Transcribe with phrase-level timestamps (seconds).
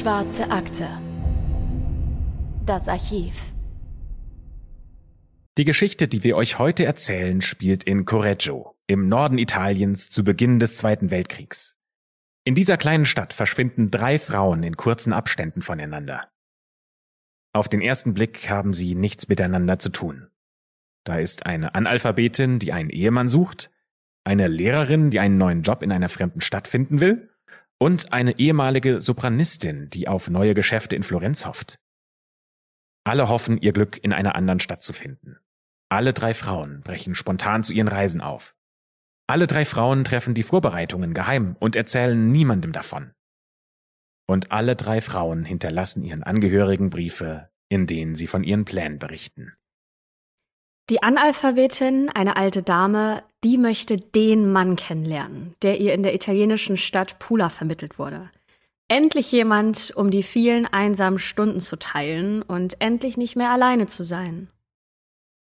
[0.00, 0.88] Schwarze Akte.
[2.64, 3.34] Das Archiv.
[5.58, 10.58] Die Geschichte, die wir euch heute erzählen, spielt in Correggio, im Norden Italiens zu Beginn
[10.58, 11.76] des Zweiten Weltkriegs.
[12.44, 16.30] In dieser kleinen Stadt verschwinden drei Frauen in kurzen Abständen voneinander.
[17.52, 20.30] Auf den ersten Blick haben sie nichts miteinander zu tun.
[21.04, 23.70] Da ist eine Analphabetin, die einen Ehemann sucht,
[24.24, 27.29] eine Lehrerin, die einen neuen Job in einer fremden Stadt finden will,
[27.80, 31.80] und eine ehemalige Sopranistin, die auf neue Geschäfte in Florenz hofft.
[33.04, 35.38] Alle hoffen, ihr Glück in einer anderen Stadt zu finden.
[35.88, 38.54] Alle drei Frauen brechen spontan zu ihren Reisen auf.
[39.26, 43.12] Alle drei Frauen treffen die Vorbereitungen geheim und erzählen niemandem davon.
[44.26, 49.54] Und alle drei Frauen hinterlassen ihren Angehörigen Briefe, in denen sie von ihren Plänen berichten.
[50.90, 56.76] Die Analphabetin, eine alte Dame, die möchte den Mann kennenlernen, der ihr in der italienischen
[56.76, 58.28] Stadt Pula vermittelt wurde.
[58.88, 64.02] Endlich jemand, um die vielen einsamen Stunden zu teilen und endlich nicht mehr alleine zu
[64.02, 64.48] sein.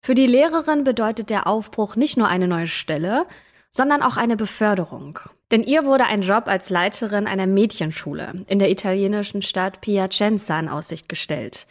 [0.04, 3.26] Für die Lehrerin bedeutet der Aufbruch nicht nur eine neue Stelle,
[3.72, 5.17] sondern auch eine Beförderung.
[5.50, 10.70] Denn ihr wurde ein Job als Leiterin einer Mädchenschule in der italienischen Stadt Piacenza in
[10.70, 11.66] Aussicht gestellt.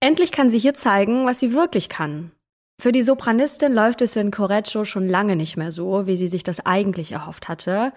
[0.00, 2.32] Endlich kann sie hier zeigen, was sie wirklich kann
[2.78, 6.42] für die Sopranistin läuft es in Correggio schon lange nicht mehr so, wie sie sich
[6.42, 7.92] das eigentlich erhofft hatte.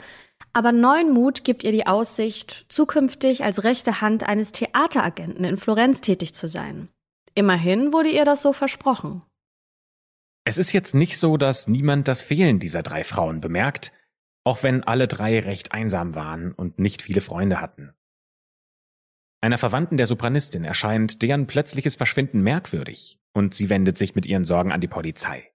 [0.54, 6.00] Aber neuen Mut gibt ihr die Aussicht, zukünftig als rechte Hand eines Theateragenten in Florenz
[6.00, 6.88] tätig zu sein.
[7.36, 9.22] Immerhin wurde ihr das so versprochen.
[10.46, 13.92] Es ist jetzt nicht so, dass niemand das Fehlen dieser drei Frauen bemerkt,
[14.46, 17.94] auch wenn alle drei recht einsam waren und nicht viele Freunde hatten.
[19.42, 24.46] Einer Verwandten der Sopranistin erscheint deren plötzliches Verschwinden merkwürdig und sie wendet sich mit ihren
[24.46, 25.52] Sorgen an die Polizei.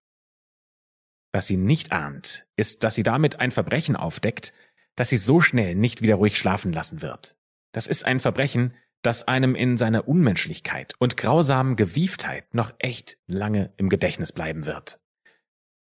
[1.33, 4.53] Was sie nicht ahnt, ist, dass sie damit ein Verbrechen aufdeckt,
[4.97, 7.37] das sie so schnell nicht wieder ruhig schlafen lassen wird.
[7.73, 13.73] Das ist ein Verbrechen, das einem in seiner Unmenschlichkeit und grausamen Gewieftheit noch echt lange
[13.77, 15.01] im Gedächtnis bleiben wird.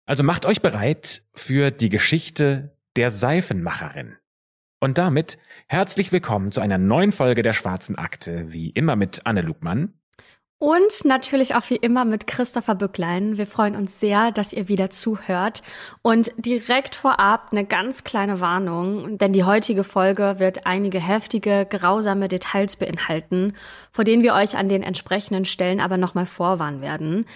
[0.05, 4.17] Also macht euch bereit für die Geschichte der Seifenmacherin.
[4.79, 9.41] Und damit herzlich willkommen zu einer neuen Folge der Schwarzen Akte, wie immer mit Anne
[9.41, 9.93] Lugmann.
[10.59, 13.37] Und natürlich auch wie immer mit Christopher Bücklein.
[13.37, 15.61] Wir freuen uns sehr, dass ihr wieder zuhört.
[16.01, 22.27] Und direkt vorab eine ganz kleine Warnung, denn die heutige Folge wird einige heftige, grausame
[22.27, 23.53] Details beinhalten,
[23.91, 27.27] vor denen wir euch an den entsprechenden Stellen aber nochmal vorwarnen werden.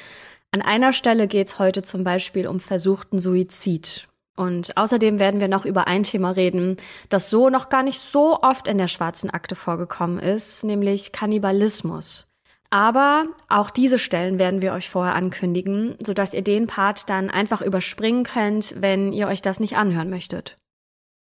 [0.49, 4.07] An einer Stelle geht es heute zum Beispiel um versuchten Suizid.
[4.35, 6.77] Und außerdem werden wir noch über ein Thema reden,
[7.09, 12.30] das so noch gar nicht so oft in der schwarzen Akte vorgekommen ist, nämlich Kannibalismus.
[12.71, 17.61] Aber auch diese Stellen werden wir euch vorher ankündigen, sodass ihr den Part dann einfach
[17.61, 20.57] überspringen könnt, wenn ihr euch das nicht anhören möchtet.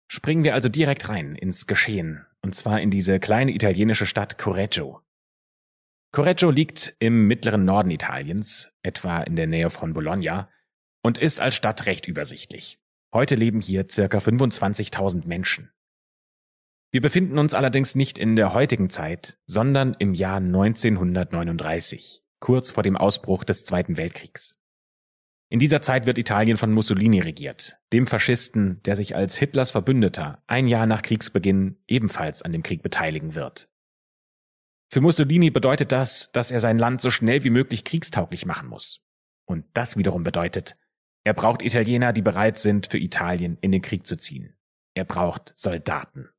[0.09, 5.01] Springen wir also direkt rein ins Geschehen, und zwar in diese kleine italienische Stadt Correggio.
[6.11, 10.49] Correggio liegt im mittleren Norden Italiens, etwa in der Nähe von Bologna,
[11.03, 12.81] und ist als Stadt recht übersichtlich.
[13.13, 15.71] Heute leben hier circa 25.000 Menschen.
[16.91, 22.83] Wir befinden uns allerdings nicht in der heutigen Zeit, sondern im Jahr 1939, kurz vor
[22.83, 24.55] dem Ausbruch des Zweiten Weltkriegs.
[25.51, 30.43] In dieser Zeit wird Italien von Mussolini regiert, dem Faschisten, der sich als Hitlers Verbündeter
[30.47, 33.67] ein Jahr nach Kriegsbeginn ebenfalls an dem Krieg beteiligen wird.
[34.91, 39.03] Für Mussolini bedeutet das, dass er sein Land so schnell wie möglich kriegstauglich machen muss.
[39.45, 40.75] Und das wiederum bedeutet,
[41.25, 44.57] er braucht Italiener, die bereit sind, für Italien in den Krieg zu ziehen.
[44.95, 46.31] Er braucht Soldaten.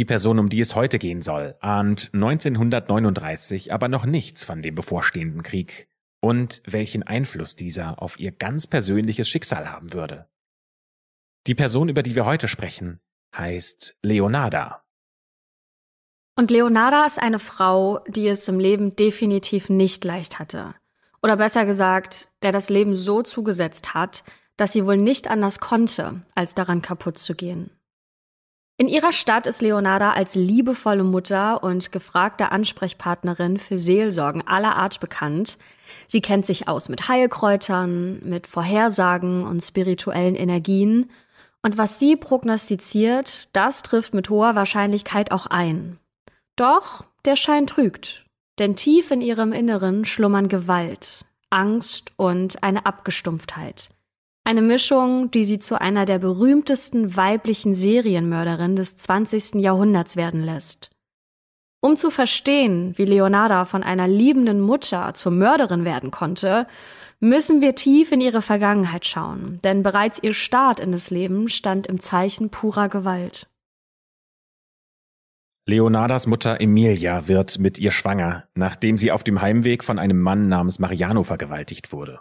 [0.00, 4.74] Die Person, um die es heute gehen soll, ahnt 1939 aber noch nichts von dem
[4.74, 5.90] bevorstehenden Krieg
[6.22, 10.26] und welchen Einfluss dieser auf ihr ganz persönliches Schicksal haben würde.
[11.46, 13.00] Die Person, über die wir heute sprechen,
[13.36, 14.82] heißt Leonarda.
[16.34, 20.76] Und Leonarda ist eine Frau, die es im Leben definitiv nicht leicht hatte.
[21.22, 24.24] Oder besser gesagt, der das Leben so zugesetzt hat,
[24.56, 27.76] dass sie wohl nicht anders konnte, als daran kaputt zu gehen.
[28.80, 35.00] In ihrer Stadt ist Leonarda als liebevolle Mutter und gefragte Ansprechpartnerin für Seelsorgen aller Art
[35.00, 35.58] bekannt.
[36.06, 41.10] Sie kennt sich aus mit Heilkräutern, mit Vorhersagen und spirituellen Energien.
[41.60, 45.98] Und was sie prognostiziert, das trifft mit hoher Wahrscheinlichkeit auch ein.
[46.56, 48.24] Doch der Schein trügt.
[48.58, 53.90] Denn tief in ihrem Inneren schlummern Gewalt, Angst und eine Abgestumpftheit.
[54.44, 59.56] Eine Mischung, die sie zu einer der berühmtesten weiblichen Serienmörderinnen des 20.
[59.56, 60.90] Jahrhunderts werden lässt.
[61.82, 66.66] Um zu verstehen, wie Leonarda von einer liebenden Mutter zur Mörderin werden konnte,
[67.20, 71.86] müssen wir tief in ihre Vergangenheit schauen, denn bereits ihr Start in das Leben stand
[71.86, 73.46] im Zeichen purer Gewalt.
[75.66, 80.48] Leonardas Mutter Emilia wird mit ihr schwanger, nachdem sie auf dem Heimweg von einem Mann
[80.48, 82.20] namens Mariano vergewaltigt wurde.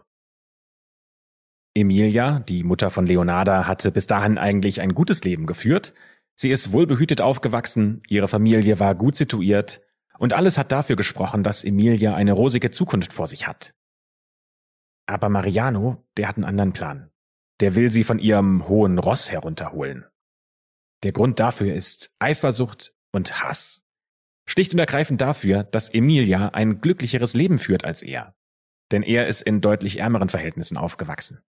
[1.73, 5.93] Emilia, die Mutter von Leonarda, hatte bis dahin eigentlich ein gutes Leben geführt.
[6.35, 9.81] Sie ist wohlbehütet aufgewachsen, ihre Familie war gut situiert
[10.17, 13.73] und alles hat dafür gesprochen, dass Emilia eine rosige Zukunft vor sich hat.
[15.05, 17.09] Aber Mariano, der hat einen anderen Plan.
[17.61, 20.05] Der will sie von ihrem hohen Ross herunterholen.
[21.03, 23.83] Der Grund dafür ist Eifersucht und Hass.
[24.45, 28.35] Schlicht und ergreifend dafür, dass Emilia ein glücklicheres Leben führt als er.
[28.91, 31.41] Denn er ist in deutlich ärmeren Verhältnissen aufgewachsen.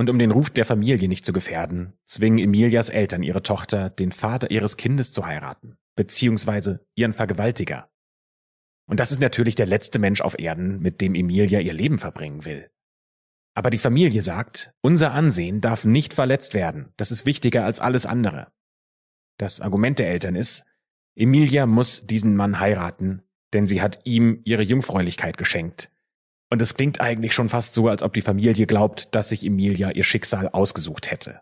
[0.00, 4.12] Und um den Ruf der Familie nicht zu gefährden, zwingen Emilias Eltern ihre Tochter, den
[4.12, 7.90] Vater ihres Kindes zu heiraten, beziehungsweise ihren Vergewaltiger.
[8.86, 12.46] Und das ist natürlich der letzte Mensch auf Erden, mit dem Emilia ihr Leben verbringen
[12.46, 12.70] will.
[13.52, 18.06] Aber die Familie sagt, unser Ansehen darf nicht verletzt werden, das ist wichtiger als alles
[18.06, 18.50] andere.
[19.36, 20.64] Das Argument der Eltern ist,
[21.14, 23.20] Emilia muss diesen Mann heiraten,
[23.52, 25.90] denn sie hat ihm ihre Jungfräulichkeit geschenkt.
[26.50, 29.92] Und es klingt eigentlich schon fast so, als ob die Familie glaubt, dass sich Emilia
[29.92, 31.40] ihr Schicksal ausgesucht hätte.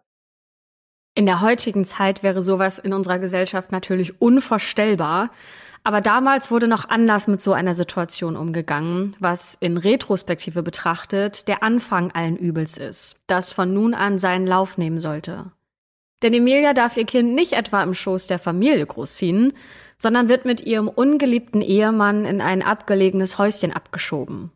[1.15, 5.31] In der heutigen Zeit wäre sowas in unserer Gesellschaft natürlich unvorstellbar.
[5.83, 11.63] Aber damals wurde noch anders mit so einer Situation umgegangen, was in Retrospektive betrachtet der
[11.63, 15.51] Anfang allen Übels ist, das von nun an seinen Lauf nehmen sollte.
[16.23, 19.55] Denn Emilia darf ihr Kind nicht etwa im Schoß der Familie großziehen,
[19.99, 24.51] sondern wird mit ihrem ungeliebten Ehemann in ein abgelegenes Häuschen abgeschoben.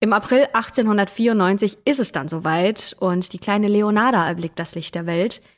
[0.00, 5.06] Im April 1894 ist es dann soweit und die kleine Leonarda erblickt das Licht der
[5.06, 5.40] Welt–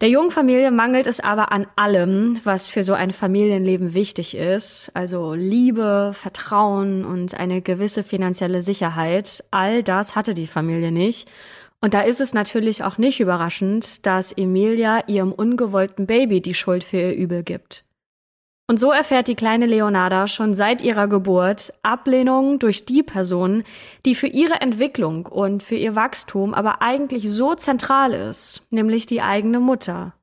[0.00, 4.90] der jungen Familie mangelt es aber an allem, was für so ein Familienleben wichtig ist,
[4.94, 9.44] also Liebe, Vertrauen und eine gewisse finanzielle Sicherheit.
[9.50, 11.30] All das hatte die Familie nicht.
[11.82, 16.82] Und da ist es natürlich auch nicht überraschend, dass Emilia ihrem ungewollten Baby die Schuld
[16.82, 17.84] für ihr Übel gibt.
[18.70, 23.64] Und so erfährt die kleine Leonarda schon seit ihrer Geburt Ablehnung durch die Person,
[24.06, 29.22] die für ihre Entwicklung und für ihr Wachstum aber eigentlich so zentral ist, nämlich die
[29.22, 30.14] eigene Mutter.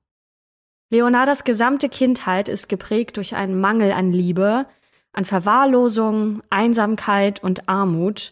[0.90, 4.66] Leonardas gesamte Kindheit ist geprägt durch einen Mangel an Liebe,
[5.12, 8.32] an Verwahrlosung, Einsamkeit und Armut.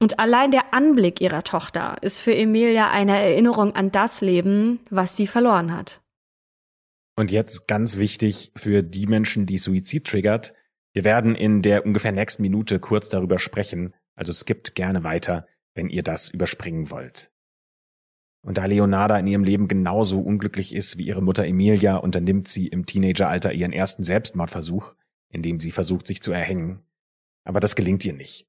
[0.00, 5.18] Und allein der Anblick ihrer Tochter ist für Emilia eine Erinnerung an das Leben, was
[5.18, 6.00] sie verloren hat.
[7.20, 10.54] Und jetzt ganz wichtig für die Menschen, die Suizid triggert.
[10.94, 15.90] Wir werden in der ungefähr nächsten Minute kurz darüber sprechen, also skippt gerne weiter, wenn
[15.90, 17.30] ihr das überspringen wollt.
[18.40, 22.68] Und da Leonarda in ihrem Leben genauso unglücklich ist wie ihre Mutter Emilia, unternimmt sie
[22.68, 24.94] im Teenageralter ihren ersten Selbstmordversuch,
[25.28, 26.80] indem sie versucht, sich zu erhängen.
[27.44, 28.48] Aber das gelingt ihr nicht.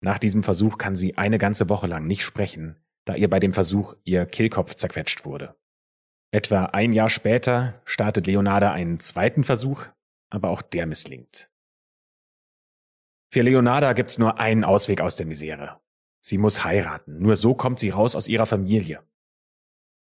[0.00, 3.52] Nach diesem Versuch kann sie eine ganze Woche lang nicht sprechen, da ihr bei dem
[3.52, 5.56] Versuch ihr Kehlkopf zerquetscht wurde.
[6.32, 9.86] Etwa ein Jahr später startet Leonarda einen zweiten Versuch,
[10.30, 11.50] aber auch der misslingt.
[13.30, 15.80] Für Leonarda gibt's nur einen Ausweg aus der Misere.
[16.24, 17.18] Sie muss heiraten.
[17.18, 19.02] Nur so kommt sie raus aus ihrer Familie.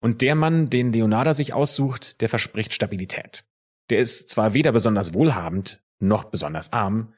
[0.00, 3.44] Und der Mann, den Leonarda sich aussucht, der verspricht Stabilität.
[3.90, 7.14] Der ist zwar weder besonders wohlhabend noch besonders arm,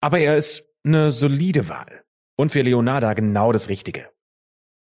[0.00, 2.04] aber er ist eine solide Wahl.
[2.36, 4.10] Und für Leonarda genau das Richtige.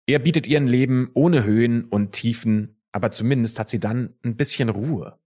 [0.06, 4.70] Er bietet ihren Leben ohne Höhen und Tiefen aber zumindest hat sie dann ein bisschen
[4.70, 5.16] Ruhe.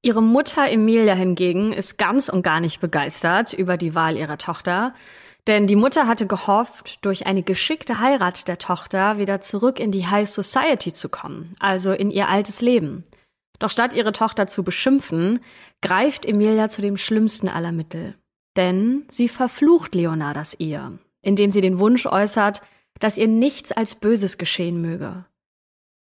[0.00, 4.94] Ihre Mutter Emilia hingegen ist ganz und gar nicht begeistert über die Wahl ihrer Tochter,
[5.48, 10.06] denn die Mutter hatte gehofft, durch eine geschickte Heirat der Tochter wieder zurück in die
[10.06, 13.02] High Society zu kommen, also in ihr altes Leben.
[13.58, 15.40] Doch statt ihre Tochter zu beschimpfen,
[15.82, 18.14] greift Emilia zu dem schlimmsten aller Mittel.
[18.56, 22.62] Denn sie verflucht Leonardas Ehe, indem sie den Wunsch äußert,
[23.00, 25.24] dass ihr nichts als Böses geschehen möge.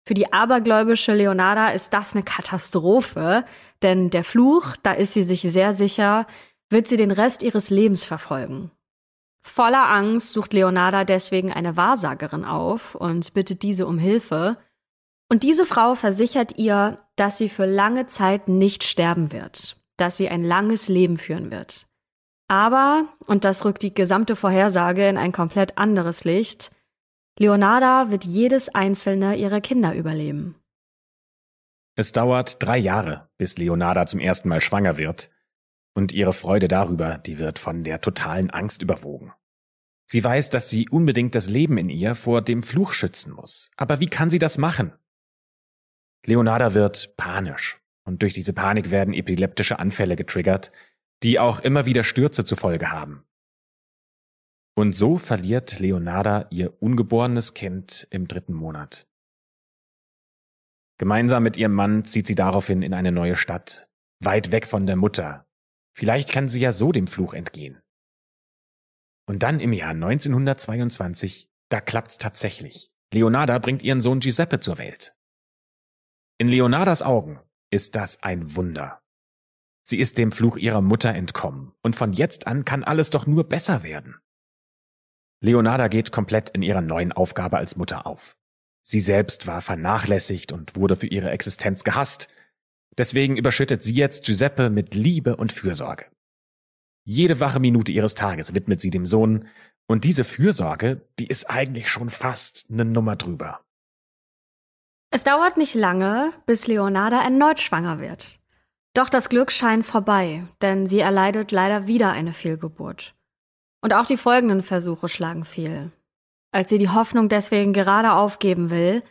[0.05, 3.45] Für die abergläubische Leonarda ist das eine Katastrophe,
[3.83, 6.27] denn der Fluch, da ist sie sich sehr sicher,
[6.71, 8.71] wird sie den Rest ihres Lebens verfolgen.
[9.45, 14.57] Voller Angst sucht Leonarda deswegen eine Wahrsagerin auf und bittet diese um Hilfe.
[15.29, 20.29] Und diese Frau versichert ihr, dass sie für lange Zeit nicht sterben wird, dass sie
[20.29, 21.87] ein langes Leben führen wird.
[22.49, 26.71] Aber, und das rückt die gesamte Vorhersage in ein komplett anderes Licht,
[27.39, 30.57] Leonarda wird jedes einzelne ihrer Kinder überleben.
[31.95, 35.31] Es dauert drei Jahre, bis Leonarda zum ersten Mal schwanger wird,
[35.95, 39.33] und ihre Freude darüber, die wird von der totalen Angst überwogen.
[40.07, 43.71] Sie weiß, dass sie unbedingt das Leben in ihr vor dem Fluch schützen muss.
[43.77, 44.93] Aber wie kann sie das machen?
[46.25, 50.71] Leonarda wird panisch, und durch diese Panik werden epileptische Anfälle getriggert,
[51.23, 53.25] die auch immer wieder Stürze zur Folge haben.
[54.75, 59.07] Und so verliert Leonarda ihr ungeborenes Kind im dritten Monat.
[60.99, 63.89] Gemeinsam mit ihrem Mann zieht sie daraufhin in eine neue Stadt,
[64.21, 65.47] weit weg von der Mutter.
[65.95, 67.83] Vielleicht kann sie ja so dem Fluch entgehen.
[69.29, 72.89] Und dann im Jahr 1922, da klappt's tatsächlich.
[73.13, 75.15] Leonarda bringt ihren Sohn Giuseppe zur Welt.
[76.39, 79.03] In Leonardas Augen ist das ein Wunder.
[79.85, 83.49] Sie ist dem Fluch ihrer Mutter entkommen, und von jetzt an kann alles doch nur
[83.49, 84.21] besser werden.
[85.43, 88.37] Leonarda geht komplett in ihrer neuen Aufgabe als Mutter auf.
[88.81, 92.29] Sie selbst war vernachlässigt und wurde für ihre Existenz gehasst.
[92.97, 96.07] Deswegen überschüttet sie jetzt Giuseppe mit Liebe und Fürsorge.
[97.05, 99.49] Jede wache Minute ihres Tages widmet sie dem Sohn,
[99.89, 103.61] und diese Fürsorge, die ist eigentlich schon fast eine Nummer drüber.
[105.11, 108.39] Es dauert nicht lange, bis Leonarda erneut schwanger wird.
[108.95, 113.15] Doch das Glück scheint vorbei, denn sie erleidet leider wieder eine Fehlgeburt.
[113.83, 115.91] Und auch die folgenden Versuche schlagen fehl.
[116.53, 119.03] Als sie die Hoffnung deswegen gerade aufgeben will,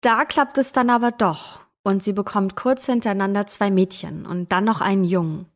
[0.00, 4.64] da klappt es dann aber doch und sie bekommt kurz hintereinander zwei Mädchen und dann
[4.64, 5.46] noch einen Jungen.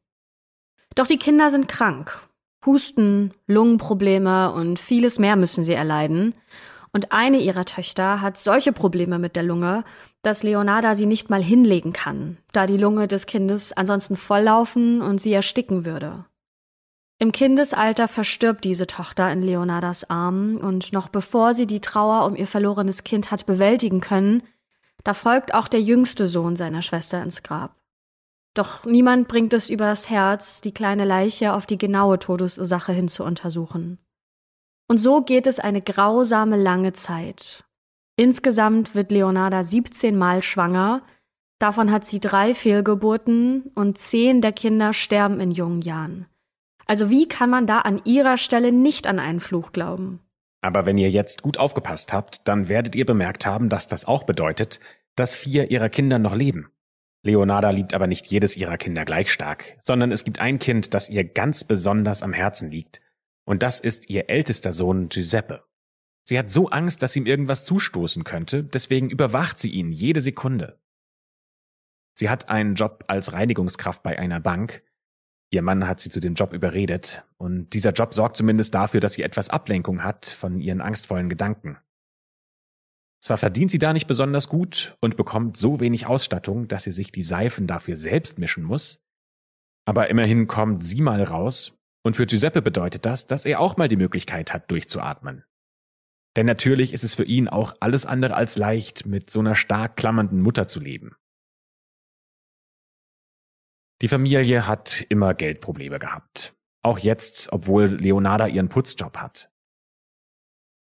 [0.95, 2.21] Doch die Kinder sind krank.
[2.65, 6.35] Husten, Lungenprobleme und vieles mehr müssen sie erleiden.
[6.93, 9.85] Und eine ihrer Töchter hat solche Probleme mit der Lunge,
[10.23, 15.21] dass Leonarda sie nicht mal hinlegen kann, da die Lunge des Kindes ansonsten volllaufen und
[15.21, 16.25] sie ersticken würde.
[17.23, 22.35] Im Kindesalter verstirbt diese Tochter in Leonardas Armen und noch bevor sie die Trauer um
[22.35, 24.43] ihr verlorenes Kind hat bewältigen können,
[25.05, 27.77] da folgt auch der jüngste Sohn seiner Schwester ins Grab.
[28.55, 33.23] Doch niemand bringt es übers Herz, die kleine Leiche auf die genaue Todesursache hin zu
[33.23, 33.99] untersuchen.
[34.89, 37.65] Und so geht es eine grausame lange Zeit.
[38.17, 41.03] Insgesamt wird Leonarda 17 Mal schwanger,
[41.59, 46.29] davon hat sie drei Fehlgeburten und zehn der Kinder sterben in jungen Jahren.
[46.90, 50.18] Also wie kann man da an ihrer Stelle nicht an einen Fluch glauben?
[50.61, 54.25] Aber wenn ihr jetzt gut aufgepasst habt, dann werdet ihr bemerkt haben, dass das auch
[54.25, 54.80] bedeutet,
[55.14, 56.73] dass vier ihrer Kinder noch leben.
[57.23, 61.09] Leonarda liebt aber nicht jedes ihrer Kinder gleich stark, sondern es gibt ein Kind, das
[61.09, 63.00] ihr ganz besonders am Herzen liegt,
[63.44, 65.62] und das ist ihr ältester Sohn Giuseppe.
[66.25, 70.80] Sie hat so Angst, dass ihm irgendwas zustoßen könnte, deswegen überwacht sie ihn jede Sekunde.
[72.14, 74.82] Sie hat einen Job als Reinigungskraft bei einer Bank,
[75.52, 79.14] Ihr Mann hat sie zu dem Job überredet, und dieser Job sorgt zumindest dafür, dass
[79.14, 81.78] sie etwas Ablenkung hat von ihren angstvollen Gedanken.
[83.21, 87.12] Zwar verdient sie da nicht besonders gut und bekommt so wenig Ausstattung, dass sie sich
[87.12, 89.02] die Seifen dafür selbst mischen muss,
[89.85, 93.88] aber immerhin kommt sie mal raus, und für Giuseppe bedeutet das, dass er auch mal
[93.88, 95.45] die Möglichkeit hat, durchzuatmen.
[96.37, 99.97] Denn natürlich ist es für ihn auch alles andere als leicht, mit so einer stark
[99.97, 101.16] klammernden Mutter zu leben.
[104.02, 106.57] Die Familie hat immer Geldprobleme gehabt.
[106.83, 109.52] Auch jetzt, obwohl Leonarda ihren Putzjob hat.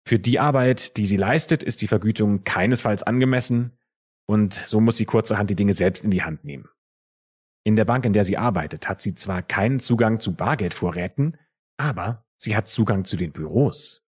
[0.06, 3.78] Für die Arbeit, die sie leistet, ist die Vergütung keinesfalls angemessen
[4.26, 6.68] und so muss sie kurzerhand die Dinge selbst in die Hand nehmen.
[7.64, 11.36] In der Bank, in der sie arbeitet, hat sie zwar keinen Zugang zu Bargeldvorräten,
[11.76, 14.04] aber sie hat Zugang zu den Büros.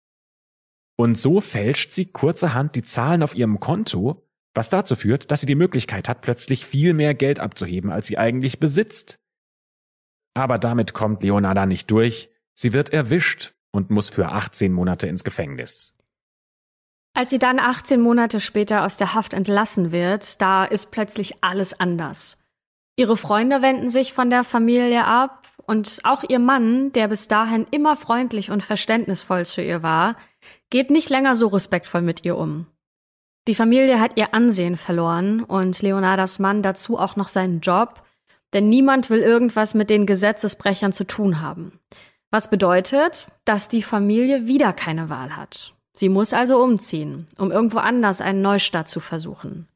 [0.98, 5.48] Und so fälscht sie kurzerhand die Zahlen auf ihrem Konto was dazu führt, dass sie
[5.48, 9.20] die Möglichkeit hat, plötzlich viel mehr Geld abzuheben, als sie eigentlich besitzt.
[10.34, 15.24] Aber damit kommt Leonarda nicht durch, sie wird erwischt und muss für 18 Monate ins
[15.24, 15.96] Gefängnis.
[17.14, 21.78] Als sie dann 18 Monate später aus der Haft entlassen wird, da ist plötzlich alles
[21.78, 22.38] anders.
[22.96, 27.68] Ihre Freunde wenden sich von der Familie ab und auch ihr Mann, der bis dahin
[27.72, 30.16] immer freundlich und verständnisvoll zu ihr war,
[30.70, 32.68] geht nicht länger so respektvoll mit ihr um.
[33.48, 38.04] Die Familie hat ihr Ansehen verloren und Leonardas Mann dazu auch noch seinen Job,
[38.54, 41.80] denn niemand will irgendwas mit den Gesetzesbrechern zu tun haben.
[42.30, 45.74] Was bedeutet, dass die Familie wieder keine Wahl hat.
[45.96, 49.68] Sie muss also umziehen, um irgendwo anders einen Neustart zu versuchen.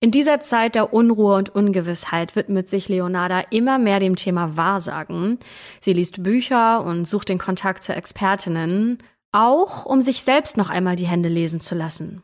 [0.00, 5.38] In dieser Zeit der Unruhe und Ungewissheit widmet sich Leonarda immer mehr dem Thema Wahrsagen.
[5.80, 8.98] Sie liest Bücher und sucht den Kontakt zu Expertinnen,
[9.32, 12.22] auch um sich selbst noch einmal die Hände lesen zu lassen.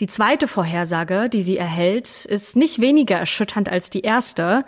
[0.00, 4.64] Die zweite Vorhersage, die sie erhält, ist nicht weniger erschütternd als die erste.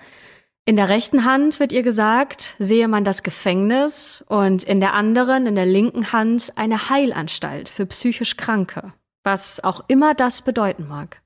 [0.65, 5.47] In der rechten Hand wird ihr gesagt, sehe man das Gefängnis und in der anderen,
[5.47, 8.93] in der linken Hand, eine Heilanstalt für psychisch Kranke,
[9.25, 11.23] was auch immer das bedeuten mag.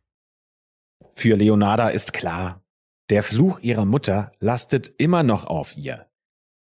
[1.15, 2.63] Für Leonarda ist klar,
[3.11, 6.07] der Fluch ihrer Mutter lastet immer noch auf ihr.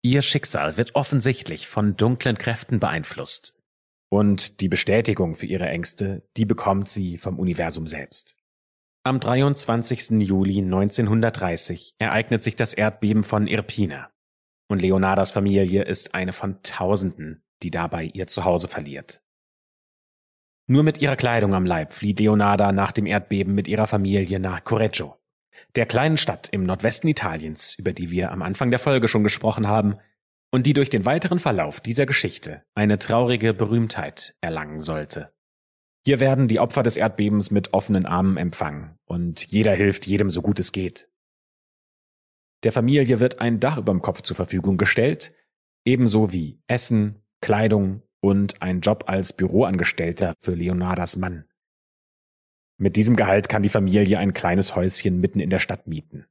[0.02, 3.55] Ihr Schicksal wird offensichtlich von dunklen Kräften beeinflusst.
[4.16, 8.34] Und die Bestätigung für ihre Ängste, die bekommt sie vom Universum selbst.
[9.04, 10.22] Am 23.
[10.22, 14.10] Juli 1930 ereignet sich das Erdbeben von Irpina.
[14.70, 19.20] Und Leonardas Familie ist eine von Tausenden, die dabei ihr Zuhause verliert.
[20.66, 24.64] Nur mit ihrer Kleidung am Leib flieht Leonarda nach dem Erdbeben mit ihrer Familie nach
[24.64, 25.20] Correggio.
[25.76, 29.68] der kleinen Stadt im Nordwesten Italiens, über die wir am Anfang der Folge schon gesprochen
[29.68, 29.98] haben
[30.56, 35.34] und die durch den weiteren Verlauf dieser Geschichte eine traurige Berühmtheit erlangen sollte.
[36.06, 40.42] Hier werden die Opfer des Erdbebens mit offenen Armen empfangen und jeder hilft jedem so
[40.42, 41.10] gut es geht.
[42.64, 45.36] Der Familie wird ein Dach überm Kopf zur Verfügung gestellt,
[45.84, 51.44] ebenso wie Essen, Kleidung und ein Job als Büroangestellter für Leonardas Mann.
[52.78, 56.28] Mit diesem Gehalt kann die Familie ein kleines Häuschen mitten in der Stadt mieten.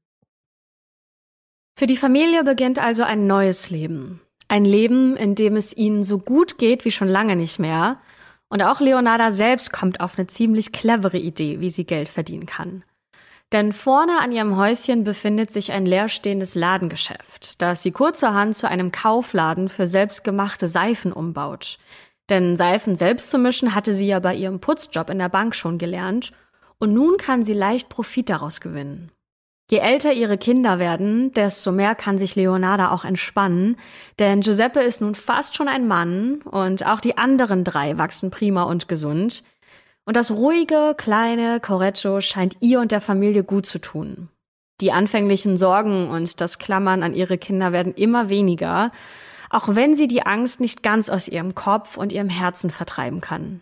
[1.77, 4.21] Für die Familie beginnt also ein neues Leben.
[4.47, 7.99] Ein Leben, in dem es ihnen so gut geht wie schon lange nicht mehr.
[8.49, 12.85] Und auch Leonarda selbst kommt auf eine ziemlich clevere Idee, wie sie Geld verdienen kann.
[13.53, 18.93] Denn vorne an ihrem Häuschen befindet sich ein leerstehendes Ladengeschäft, das sie kurzerhand zu einem
[18.93, 21.79] Kaufladen für selbstgemachte Seifen umbaut.
[22.31, 25.79] Denn Seifen selbst zu mischen hatte sie ja bei ihrem Putzjob in der Bank schon
[25.79, 26.33] gelernt
[26.79, 29.11] und nun kann sie leicht Profit daraus gewinnen.
[29.71, 33.77] Je älter ihre Kinder werden, desto mehr kann sich Leonarda auch entspannen,
[34.19, 38.65] denn Giuseppe ist nun fast schon ein Mann und auch die anderen drei wachsen prima
[38.65, 39.43] und gesund.
[40.05, 44.29] Und das ruhige, kleine Corretto scheint ihr und der Familie gut zu tun.
[44.83, 48.93] Die anfänglichen Sorgen und das Klammern an ihre Kinder werden immer weniger,
[49.49, 53.61] auch wenn sie die Angst nicht ganz aus ihrem Kopf und ihrem Herzen vertreiben kann.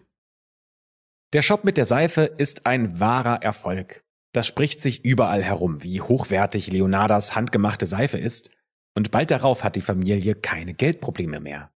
[1.33, 4.02] Der Shop mit der Seife ist ein wahrer Erfolg.
[4.33, 8.51] Das spricht sich überall herum, wie hochwertig Leonardas handgemachte Seife ist,
[8.95, 11.71] und bald darauf hat die Familie keine Geldprobleme mehr.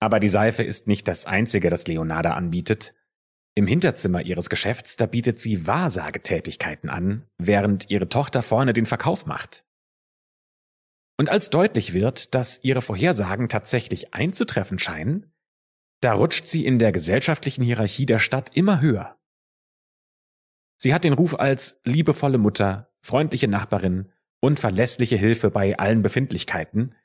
[0.00, 2.94] Aber die Seife ist nicht das einzige, das Leonarda anbietet.
[3.54, 9.26] Im Hinterzimmer ihres Geschäfts, da bietet sie Wahrsagetätigkeiten an, während ihre Tochter vorne den Verkauf
[9.26, 9.64] macht.
[11.18, 15.32] Und als deutlich wird, dass ihre Vorhersagen tatsächlich einzutreffen scheinen,
[16.00, 19.16] da rutscht sie in der gesellschaftlichen Hierarchie der Stadt immer höher.
[20.82, 26.96] Sie hat den Ruf als liebevolle Mutter, freundliche Nachbarin und verlässliche Hilfe bei allen Befindlichkeiten,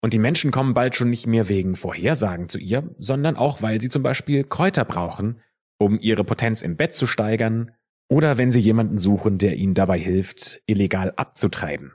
[0.00, 3.82] und die Menschen kommen bald schon nicht mehr wegen Vorhersagen zu ihr, sondern auch weil
[3.82, 5.42] sie zum Beispiel Kräuter brauchen,
[5.78, 7.72] um ihre Potenz im Bett zu steigern,
[8.08, 11.92] oder wenn sie jemanden suchen, der ihnen dabei hilft, illegal abzutreiben.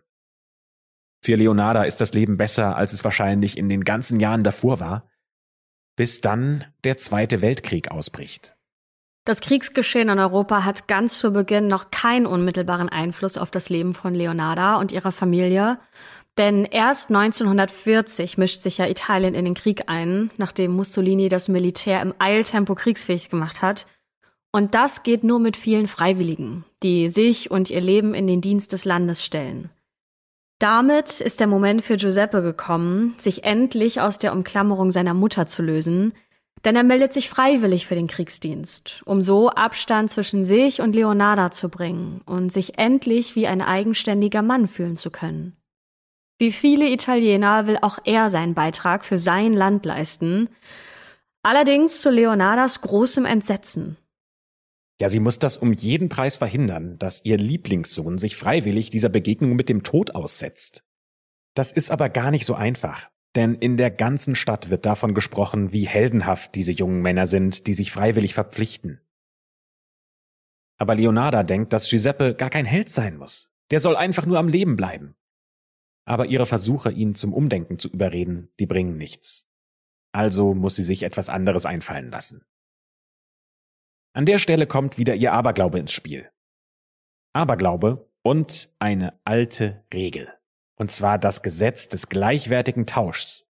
[1.23, 5.10] Für Leonarda ist das Leben besser, als es wahrscheinlich in den ganzen Jahren davor war,
[5.95, 8.56] bis dann der Zweite Weltkrieg ausbricht.
[9.27, 13.93] Das Kriegsgeschehen in Europa hat ganz zu Beginn noch keinen unmittelbaren Einfluss auf das Leben
[13.93, 15.79] von Leonarda und ihrer Familie.
[16.37, 22.01] Denn erst 1940 mischt sich ja Italien in den Krieg ein, nachdem Mussolini das Militär
[22.01, 23.85] im Eiltempo kriegsfähig gemacht hat.
[24.53, 28.71] Und das geht nur mit vielen Freiwilligen, die sich und ihr Leben in den Dienst
[28.71, 29.69] des Landes stellen.
[30.57, 35.63] Damit ist der Moment für Giuseppe gekommen, sich endlich aus der Umklammerung seiner Mutter zu
[35.63, 36.13] lösen,
[36.65, 41.51] denn er meldet sich freiwillig für den Kriegsdienst, um so Abstand zwischen sich und Leonarda
[41.51, 45.55] zu bringen und sich endlich wie ein eigenständiger Mann fühlen zu können.
[46.39, 50.49] Wie viele Italiener will auch er seinen Beitrag für sein Land leisten,
[51.41, 53.97] allerdings zu Leonardas großem Entsetzen.
[54.99, 59.55] Ja, sie muss das um jeden Preis verhindern, dass ihr Lieblingssohn sich freiwillig dieser Begegnung
[59.55, 60.83] mit dem Tod aussetzt.
[61.53, 63.09] Das ist aber gar nicht so einfach.
[63.38, 67.76] Denn in der ganzen Stadt wird davon gesprochen, wie heldenhaft diese jungen Männer sind, die
[67.76, 69.00] sich freiwillig verpflichten.
[70.80, 73.54] Aber Leonarda denkt, dass Giuseppe gar kein Held sein muss.
[73.69, 75.15] Der soll einfach nur am Leben bleiben.
[76.04, 79.47] Aber ihre Versuche, ihn zum Umdenken zu überreden, die bringen nichts.
[80.12, 82.43] Also muss sie sich etwas anderes einfallen lassen.
[84.13, 86.32] An der Stelle kommt wieder ihr Aberglaube ins Spiel.
[87.34, 90.37] Aberglaube und eine alte Regel.
[90.77, 93.45] Und zwar das Gesetz des gleichwertigen Tauschs.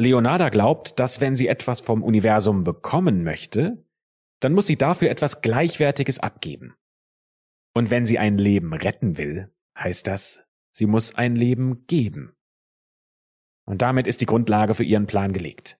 [0.00, 3.84] Leonarda glaubt, dass wenn sie etwas vom Universum bekommen möchte,
[4.40, 6.74] dann muss sie dafür etwas Gleichwertiges abgeben.
[7.74, 12.34] Und wenn sie ein Leben retten will, heißt das, sie muss ein Leben geben.
[13.66, 15.78] Und damit ist die Grundlage für ihren Plan gelegt.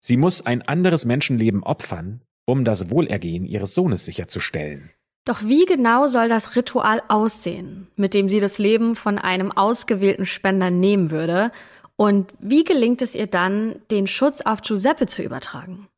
[0.00, 4.90] Sie muss ein anderes Menschenleben opfern, um das Wohlergehen ihres Sohnes sicherzustellen.
[5.24, 10.26] Doch wie genau soll das Ritual aussehen, mit dem sie das Leben von einem ausgewählten
[10.26, 11.52] Spender nehmen würde?
[11.96, 15.88] Und wie gelingt es ihr dann, den Schutz auf Giuseppe zu übertragen?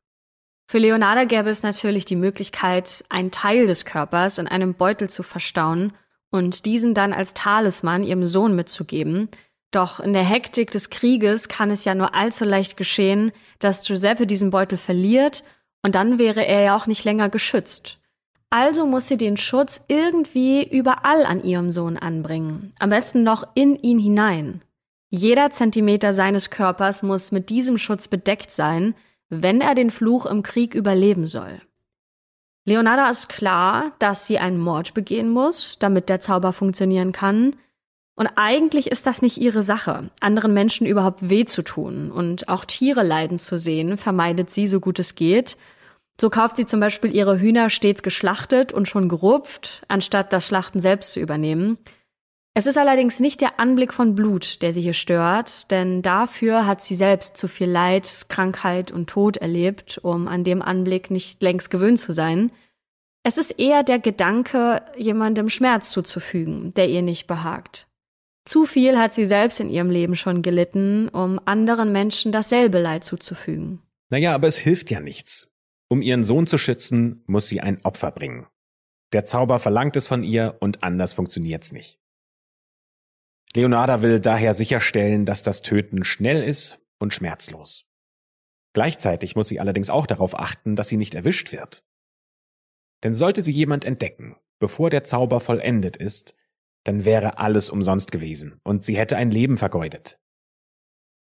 [0.67, 5.23] Für Leonarda gäbe es natürlich die Möglichkeit, einen Teil des Körpers in einem Beutel zu
[5.23, 5.93] verstauen
[6.31, 9.29] und diesen dann als Talisman ihrem Sohn mitzugeben.
[9.71, 14.27] Doch in der Hektik des Krieges kann es ja nur allzu leicht geschehen, dass Giuseppe
[14.27, 15.43] diesen Beutel verliert
[15.83, 17.99] und dann wäre er ja auch nicht länger geschützt.
[18.57, 22.71] Also muss sie den Schutz irgendwie überall an ihrem Sohn anbringen.
[22.79, 24.61] Am besten noch in ihn hinein.
[25.09, 28.95] Jeder Zentimeter seines Körpers muss mit diesem Schutz bedeckt sein,
[29.27, 31.59] wenn er den Fluch im Krieg überleben soll.
[32.63, 37.57] Leonarda ist klar, dass sie einen Mord begehen muss, damit der Zauber funktionieren kann.
[38.15, 42.63] Und eigentlich ist das nicht ihre Sache, anderen Menschen überhaupt weh zu tun und auch
[42.63, 45.57] Tiere leiden zu sehen, vermeidet sie so gut es geht.
[46.19, 50.79] So kauft sie zum Beispiel ihre Hühner stets geschlachtet und schon gerupft, anstatt das Schlachten
[50.79, 51.77] selbst zu übernehmen.
[52.57, 56.81] Es ist allerdings nicht der Anblick von Blut, der sie hier stört, denn dafür hat
[56.81, 61.69] sie selbst zu viel Leid, Krankheit und Tod erlebt, um an dem Anblick nicht längst
[61.69, 62.53] gewöhnt zu sein.
[63.23, 67.87] Es ist eher der Gedanke, jemandem Schmerz zuzufügen, der ihr nicht behagt.
[68.45, 73.03] Zu viel hat sie selbst in ihrem Leben schon gelitten, um anderen Menschen dasselbe Leid
[73.03, 73.81] zuzufügen.
[74.09, 75.49] Naja, aber es hilft ja nichts.
[75.87, 78.47] Um ihren Sohn zu schützen, muss sie ein Opfer bringen.
[79.13, 81.99] Der Zauber verlangt es von ihr und anders funktioniert's nicht.
[83.53, 87.85] Leonarda will daher sicherstellen, dass das Töten schnell ist und schmerzlos.
[88.73, 91.85] Gleichzeitig muss sie allerdings auch darauf achten, dass sie nicht erwischt wird.
[93.03, 96.35] Denn sollte sie jemand entdecken, bevor der Zauber vollendet ist,
[96.83, 100.17] dann wäre alles umsonst gewesen und sie hätte ein Leben vergeudet.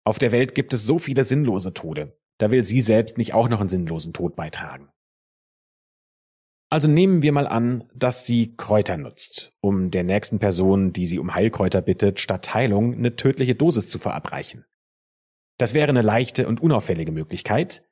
[0.05, 3.49] Auf der Welt gibt es so viele sinnlose Tode, da will sie selbst nicht auch
[3.49, 4.91] noch einen sinnlosen Tod beitragen.
[6.69, 11.19] Also nehmen wir mal an, dass sie Kräuter nutzt, um der nächsten Person, die sie
[11.19, 14.65] um Heilkräuter bittet, statt Heilung eine tödliche Dosis zu verabreichen.
[15.59, 17.85] Das wäre eine leichte und unauffällige Möglichkeit.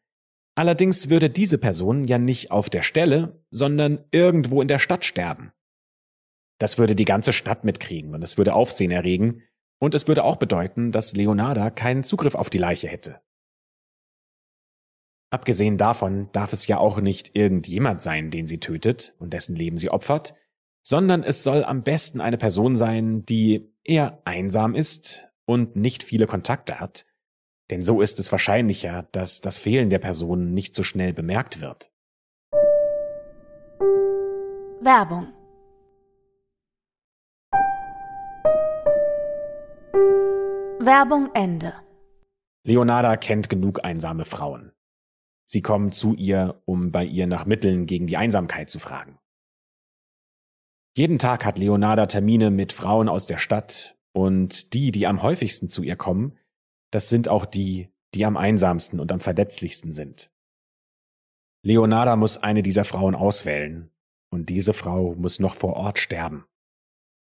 [0.57, 5.52] Allerdings würde diese Person ja nicht auf der Stelle, sondern irgendwo in der Stadt sterben.
[6.59, 9.42] Das würde die ganze Stadt mitkriegen und es würde Aufsehen erregen
[9.80, 13.20] und es würde auch bedeuten, dass Leonarda keinen Zugriff auf die Leiche hätte.
[15.34, 19.78] Abgesehen davon darf es ja auch nicht irgendjemand sein, den sie tötet und dessen Leben
[19.78, 20.36] sie opfert,
[20.80, 26.28] sondern es soll am besten eine Person sein, die eher einsam ist und nicht viele
[26.28, 27.04] Kontakte hat,
[27.72, 31.90] denn so ist es wahrscheinlicher, dass das Fehlen der Person nicht so schnell bemerkt wird.
[34.80, 35.32] Werbung
[40.78, 41.72] Werbung Ende.
[42.62, 44.73] Leonarda kennt genug einsame Frauen.
[45.44, 49.18] Sie kommen zu ihr, um bei ihr nach Mitteln gegen die Einsamkeit zu fragen.
[50.96, 55.68] Jeden Tag hat Leonarda Termine mit Frauen aus der Stadt und die, die am häufigsten
[55.68, 56.38] zu ihr kommen,
[56.90, 60.30] das sind auch die, die am einsamsten und am verletzlichsten sind.
[61.64, 63.90] Leonarda muss eine dieser Frauen auswählen
[64.30, 66.46] und diese Frau muss noch vor Ort sterben.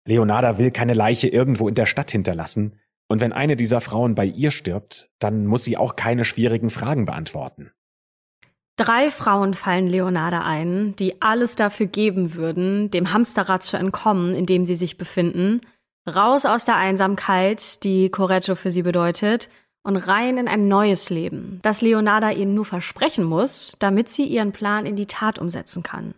[0.06, 4.24] Leonarda will keine Leiche irgendwo in der Stadt hinterlassen, und wenn eine dieser Frauen bei
[4.24, 7.70] ihr stirbt, dann muss sie auch keine schwierigen Fragen beantworten.
[8.76, 14.46] Drei Frauen fallen Leonarda ein, die alles dafür geben würden, dem Hamsterrad zu entkommen, in
[14.46, 15.60] dem sie sich befinden,
[16.08, 19.48] raus aus der Einsamkeit, die Correggio für sie bedeutet,
[19.84, 24.52] und rein in ein neues Leben, das Leonarda ihnen nur versprechen muss, damit sie ihren
[24.52, 26.14] Plan in die Tat umsetzen kann.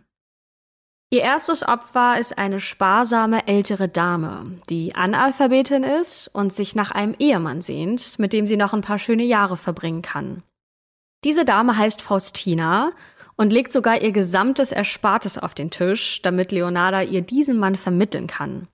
[1.09, 7.15] Ihr erstes Opfer ist eine sparsame ältere Dame, die Analphabetin ist und sich nach einem
[7.19, 10.43] Ehemann sehnt, mit dem sie noch ein paar schöne Jahre verbringen kann.
[11.23, 12.91] Diese Dame heißt Faustina
[13.35, 18.27] und legt sogar ihr gesamtes Erspartes auf den Tisch, damit Leonarda ihr diesen Mann vermitteln
[18.27, 18.67] kann.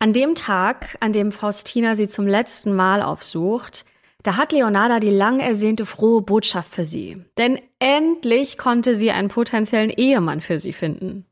[0.00, 3.84] An dem Tag, an dem Faustina sie zum letzten Mal aufsucht,
[4.22, 7.24] da hat Leonarda die lang ersehnte frohe Botschaft für sie.
[7.36, 11.24] Denn endlich konnte sie einen potenziellen Ehemann für sie finden.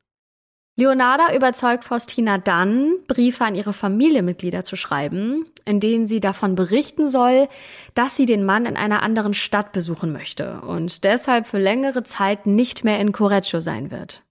[0.78, 7.06] Leonarda überzeugt Faustina dann, Briefe an ihre Familienmitglieder zu schreiben, in denen sie davon berichten
[7.06, 7.48] soll,
[7.94, 12.44] dass sie den Mann in einer anderen Stadt besuchen möchte und deshalb für längere Zeit
[12.44, 14.22] nicht mehr in Correggio sein wird.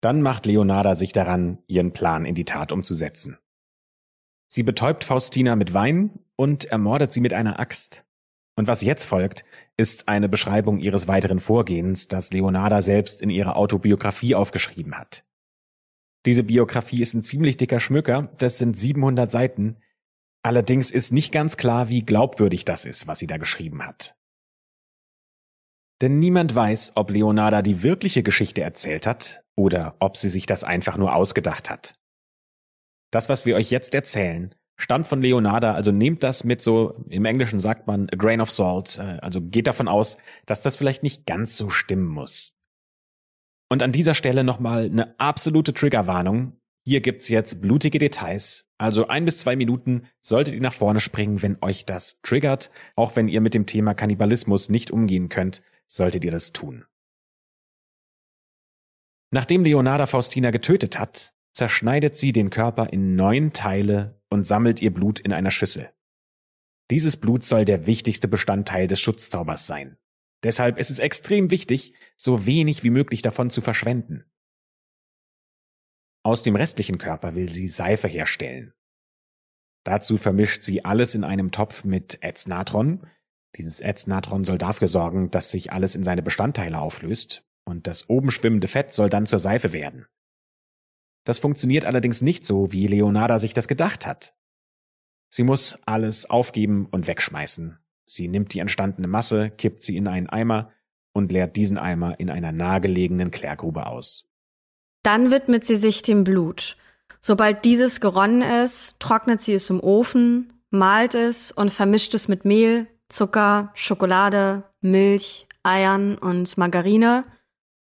[0.00, 3.38] Dann macht Leonarda sich daran, ihren Plan in die Tat umzusetzen.
[4.48, 8.04] Sie betäubt Faustina mit Wein und ermordet sie mit einer Axt.
[8.56, 9.44] Und was jetzt folgt,
[9.76, 15.24] ist eine Beschreibung ihres weiteren Vorgehens, das Leonarda selbst in ihrer Autobiografie aufgeschrieben hat.
[16.26, 19.76] Diese Biografie ist ein ziemlich dicker Schmücker, das sind 700 Seiten.
[20.42, 24.16] Allerdings ist nicht ganz klar, wie glaubwürdig das ist, was sie da geschrieben hat.
[26.02, 30.64] Denn niemand weiß, ob Leonarda die wirkliche Geschichte erzählt hat oder ob sie sich das
[30.64, 31.94] einfach nur ausgedacht hat.
[33.10, 37.24] Das, was wir euch jetzt erzählen, stammt von Leonarda, also nehmt das mit so, im
[37.24, 41.02] Englischen sagt man a grain of salt, äh, also geht davon aus, dass das vielleicht
[41.02, 42.54] nicht ganz so stimmen muss.
[43.74, 46.60] Und an dieser Stelle nochmal eine absolute Triggerwarnung.
[46.84, 48.70] Hier gibt's jetzt blutige Details.
[48.78, 52.70] Also ein bis zwei Minuten solltet ihr nach vorne springen, wenn euch das triggert.
[52.94, 56.84] Auch wenn ihr mit dem Thema Kannibalismus nicht umgehen könnt, solltet ihr das tun.
[59.32, 64.94] Nachdem Leonarda Faustina getötet hat, zerschneidet sie den Körper in neun Teile und sammelt ihr
[64.94, 65.90] Blut in einer Schüssel.
[66.92, 69.98] Dieses Blut soll der wichtigste Bestandteil des Schutzzaubers sein.
[70.44, 74.24] Deshalb ist es extrem wichtig, so wenig wie möglich davon zu verschwenden.
[76.22, 78.72] Aus dem restlichen Körper will sie Seife herstellen.
[79.84, 83.06] Dazu vermischt sie alles in einem Topf mit Ätznatron.
[83.56, 88.30] Dieses Ätznatron soll dafür sorgen, dass sich alles in seine Bestandteile auflöst und das oben
[88.30, 90.06] schwimmende Fett soll dann zur Seife werden.
[91.24, 94.36] Das funktioniert allerdings nicht so, wie Leonarda sich das gedacht hat.
[95.30, 97.78] Sie muss alles aufgeben und wegschmeißen.
[98.04, 100.70] Sie nimmt die entstandene Masse, kippt sie in einen Eimer
[101.12, 104.28] und leert diesen Eimer in einer nahegelegenen Klärgrube aus.
[105.02, 106.76] Dann widmet sie sich dem Blut.
[107.20, 112.44] Sobald dieses geronnen ist, trocknet sie es im Ofen, malt es und vermischt es mit
[112.44, 117.24] Mehl, Zucker, Schokolade, Milch, Eiern und Margarine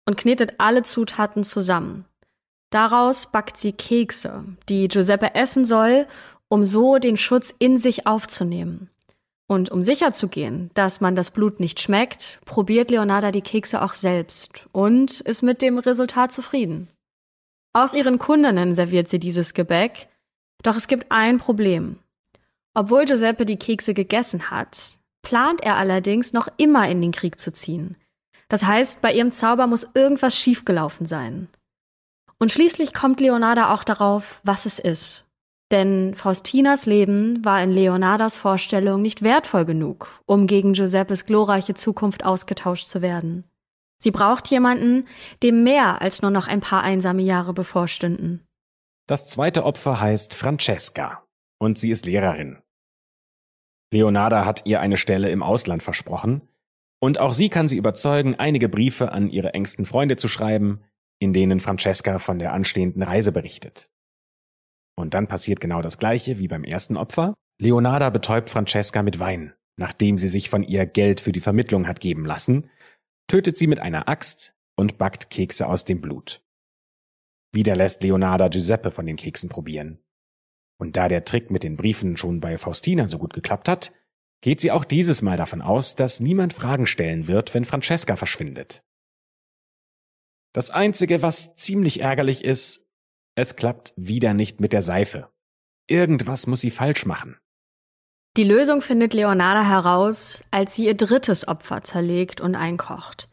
[0.06, 2.06] und knetet alle Zutaten zusammen.
[2.72, 6.08] Daraus backt sie Kekse, die Giuseppe essen soll,
[6.50, 8.90] um so den Schutz in sich aufzunehmen.
[9.48, 14.68] Und um sicherzugehen, dass man das Blut nicht schmeckt, probiert Leonarda die Kekse auch selbst
[14.72, 16.88] und ist mit dem Resultat zufrieden.
[17.74, 20.08] Auch ihren Kundinnen serviert sie dieses Gebäck,
[20.64, 22.00] doch es gibt ein Problem.
[22.74, 27.52] Obwohl Giuseppe die Kekse gegessen hat, plant er allerdings noch immer in den Krieg zu
[27.52, 27.98] ziehen.
[28.50, 31.48] Das heißt, bei ihrem Zauber muss irgendwas schiefgelaufen sein.
[32.40, 35.26] Und schließlich kommt Leonarda auch darauf, was es ist.
[35.74, 42.24] Denn Faustinas Leben war in Leonardas Vorstellung nicht wertvoll genug, um gegen Giuseppes glorreiche Zukunft
[42.24, 43.44] ausgetauscht zu werden.
[43.98, 45.08] Sie braucht jemanden,
[45.42, 48.46] dem mehr als nur noch ein paar einsame Jahre bevorstünden.
[49.08, 51.24] Das zweite Opfer heißt Francesca
[51.58, 52.62] und sie ist Lehrerin.
[53.92, 56.48] Leonarda hat ihr eine Stelle im Ausland versprochen
[57.00, 60.84] und auch sie kann sie überzeugen, einige Briefe an ihre engsten Freunde zu schreiben,
[61.18, 63.88] in denen Francesca von der anstehenden Reise berichtet.
[64.96, 67.34] Und dann passiert genau das gleiche wie beim ersten Opfer.
[67.60, 72.00] Leonarda betäubt Francesca mit Wein, nachdem sie sich von ihr Geld für die Vermittlung hat
[72.00, 72.70] geben lassen,
[73.28, 76.44] tötet sie mit einer Axt und backt Kekse aus dem Blut.
[77.54, 80.00] Wieder lässt Leonarda Giuseppe von den Keksen probieren.
[80.80, 83.94] Und da der Trick mit den Briefen schon bei Faustina so gut geklappt hat,
[84.42, 88.84] geht sie auch dieses Mal davon aus, dass niemand Fragen stellen wird, wenn Francesca verschwindet.
[90.54, 92.83] Das Einzige, was ziemlich ärgerlich ist,
[93.36, 95.30] es klappt wieder nicht mit der Seife.
[95.88, 97.38] Irgendwas muss sie falsch machen.
[98.36, 103.30] Die Lösung findet Leonarda heraus, als sie ihr drittes Opfer zerlegt und einkocht.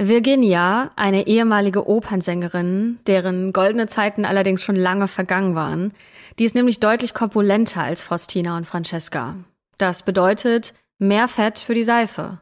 [0.00, 5.92] Virginia, eine ehemalige Opernsängerin, deren goldene Zeiten allerdings schon lange vergangen waren,
[6.38, 9.36] die ist nämlich deutlich korpulenter als Faustina und Francesca.
[9.78, 12.40] Das bedeutet mehr Fett für die Seife.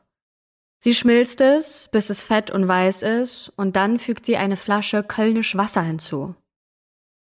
[0.81, 5.03] Sie schmilzt es, bis es fett und weiß ist, und dann fügt sie eine Flasche
[5.03, 6.35] Kölnisch Wasser hinzu.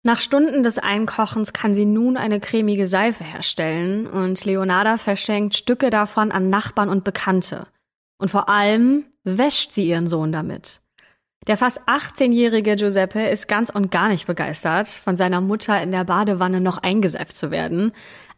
[0.04, 5.92] Nach Stunden des Einkochens kann sie nun eine cremige Seife herstellen und Leonarda verschenkt Stücke
[5.92, 7.66] davon an Nachbarn und Bekannte.
[8.18, 10.82] Und vor allem wäscht sie ihren Sohn damit.
[11.48, 16.04] Der fast 18-jährige Giuseppe ist ganz und gar nicht begeistert, von seiner Mutter in der
[16.04, 17.92] Badewanne noch eingeseift zu werden,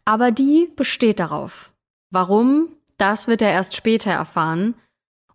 [0.06, 1.73] aber die besteht darauf.
[2.12, 2.69] Warum?
[2.97, 4.76] Das wird er erst später erfahren,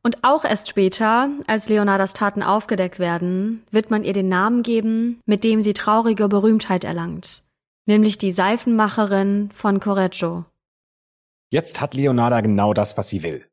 [0.03, 5.21] und auch erst später, als Leonardas Taten aufgedeckt werden, wird man ihr den Namen geben,
[5.27, 7.43] mit dem sie traurige Berühmtheit erlangt,
[7.87, 10.45] nämlich die Seifenmacherin von Correggio.
[11.51, 13.47] Jetzt hat Leonarda genau das, was sie will.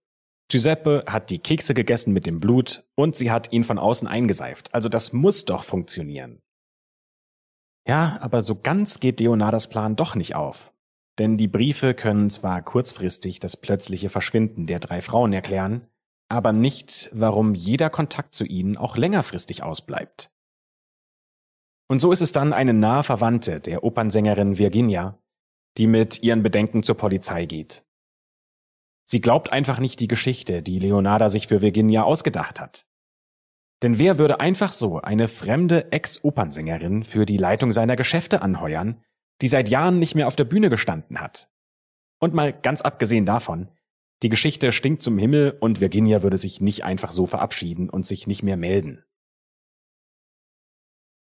[0.49, 4.73] Giuseppe hat die Kekse gegessen mit dem Blut und sie hat ihn von außen eingeseift,
[4.73, 6.41] also das muss doch funktionieren.
[7.88, 10.71] Ja, aber so ganz geht Leonardas Plan doch nicht auf.
[11.17, 15.88] Denn die Briefe können zwar kurzfristig das plötzliche Verschwinden der drei Frauen erklären,
[16.30, 20.32] aber nicht, warum jeder Kontakt zu ihnen auch längerfristig ausbleibt.
[21.88, 25.20] Und so ist es dann eine nahe Verwandte der Opernsängerin Virginia,
[25.78, 27.86] die mit ihren Bedenken zur Polizei geht.
[29.08, 32.88] Sie glaubt einfach nicht die Geschichte, die Leonarda sich für Virginia ausgedacht hat.
[33.84, 39.04] Denn wer würde einfach so eine fremde Ex-Opernsängerin für die Leitung seiner Geschäfte anheuern,
[39.42, 41.52] die seit Jahren nicht mehr auf der Bühne gestanden hat?
[42.20, 43.70] Und mal ganz abgesehen davon,
[44.23, 48.28] die Geschichte stinkt zum Himmel und Virginia würde sich nicht einfach so verabschieden und sich
[48.28, 49.04] nicht mehr melden.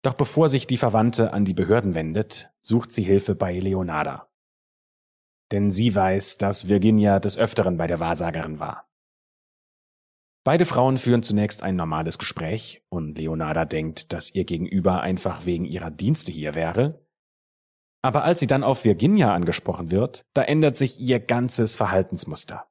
[0.02, 4.30] Doch bevor sich die Verwandte an die Behörden wendet, sucht sie Hilfe bei Leonarda.
[5.50, 8.88] Denn sie weiß, dass Virginia des Öfteren bei der Wahrsagerin war.
[10.44, 15.64] Beide Frauen führen zunächst ein normales Gespräch und Leonarda denkt, dass ihr Gegenüber einfach wegen
[15.64, 17.04] ihrer Dienste hier wäre.
[18.02, 22.66] Aber als sie dann auf Virginia angesprochen wird, da ändert sich ihr ganzes Verhaltensmuster.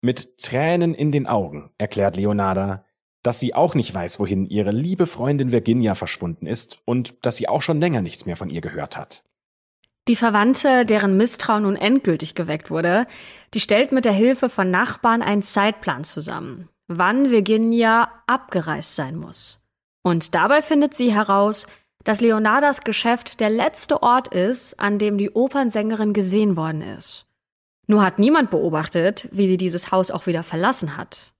[0.00, 2.84] Mit Tränen in den Augen erklärt Leonarda,
[3.22, 7.48] dass sie auch nicht weiß, wohin ihre liebe Freundin Virginia verschwunden ist und dass sie
[7.48, 9.22] auch schon länger nichts mehr von ihr gehört hat.
[10.08, 13.06] Die Verwandte, deren Misstrauen nun endgültig geweckt wurde,
[13.54, 19.62] die stellt mit der Hilfe von Nachbarn einen Zeitplan zusammen, wann Virginia abgereist sein muss.
[20.02, 21.68] Und dabei findet sie heraus,
[22.04, 27.26] dass Leonardas Geschäft der letzte Ort ist, an dem die Opernsängerin gesehen worden ist.
[27.86, 31.32] Nur hat niemand beobachtet, wie sie dieses Haus auch wieder verlassen hat.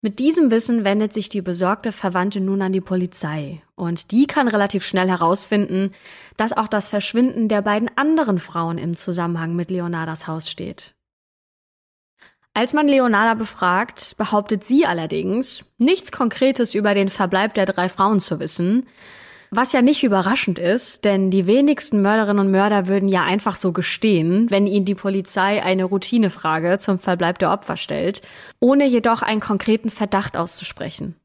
[0.00, 3.62] Mit diesem Wissen wendet sich die besorgte Verwandte nun an die Polizei.
[3.74, 5.90] Und die kann relativ schnell herausfinden,
[6.36, 10.94] dass auch das Verschwinden der beiden anderen Frauen im Zusammenhang mit Leonardas Haus steht.
[12.54, 18.20] Als man Leonarda befragt, behauptet sie allerdings, nichts Konkretes über den Verbleib der drei Frauen
[18.20, 18.86] zu wissen,
[19.50, 23.72] was ja nicht überraschend ist, denn die wenigsten Mörderinnen und Mörder würden ja einfach so
[23.72, 28.22] gestehen, wenn ihnen die Polizei eine Routinefrage zum Verbleib der Opfer stellt,
[28.60, 31.16] ohne jedoch einen konkreten Verdacht auszusprechen.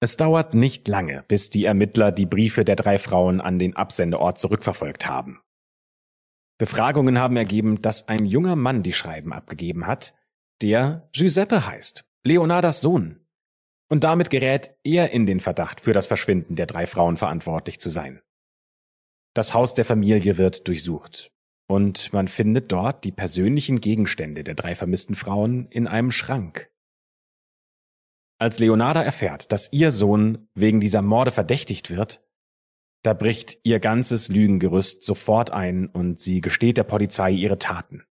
[0.00, 4.38] Es dauert nicht lange, bis die Ermittler die Briefe der drei Frauen an den Absendeort
[4.38, 5.40] zurückverfolgt haben.
[6.58, 10.14] Befragungen haben ergeben, dass ein junger Mann die Schreiben abgegeben hat,
[10.60, 13.20] der Giuseppe heißt, Leonardas Sohn,
[13.88, 17.90] und damit gerät er in den Verdacht, für das Verschwinden der drei Frauen verantwortlich zu
[17.90, 18.20] sein.
[19.34, 21.30] Das Haus der Familie wird durchsucht,
[21.68, 26.70] und man findet dort die persönlichen Gegenstände der drei vermissten Frauen in einem Schrank.
[28.40, 32.18] Als Leonarda erfährt, dass ihr Sohn wegen dieser Morde verdächtigt wird,
[33.02, 38.04] da bricht ihr ganzes Lügengerüst sofort ein und sie gesteht der Polizei ihre Taten.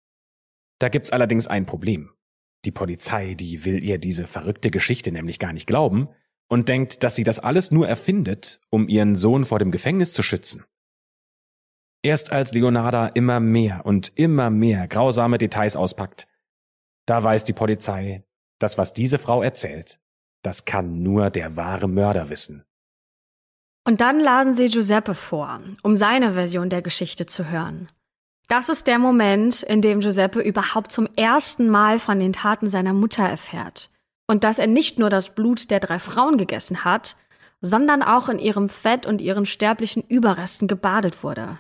[0.80, 2.15] Da gibt's allerdings ein Problem.
[2.66, 6.10] Die Polizei, die will ihr diese verrückte Geschichte nämlich gar nicht glauben
[6.48, 10.24] und denkt, dass sie das alles nur erfindet, um ihren Sohn vor dem Gefängnis zu
[10.24, 10.66] schützen.
[12.02, 16.28] Erst als Leonarda immer mehr und immer mehr grausame Details auspackt,
[17.06, 18.24] da weiß die Polizei,
[18.60, 20.00] dass was diese Frau erzählt,
[20.42, 22.66] das kann nur der wahre Mörder wissen.
[23.88, 27.90] Und dann laden sie Giuseppe vor, um seine Version der Geschichte zu hören.
[28.48, 32.94] Das ist der Moment, in dem Giuseppe überhaupt zum ersten Mal von den Taten seiner
[32.94, 33.90] Mutter erfährt.
[34.28, 37.16] Und dass er nicht nur das Blut der drei Frauen gegessen hat,
[37.62, 41.58] sondern auch in ihrem Fett und ihren sterblichen Überresten gebadet wurde.